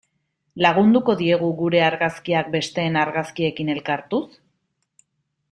[0.65, 4.25] Lagunduko diegu gure argazkiak besteen argazkiekin elkartuz?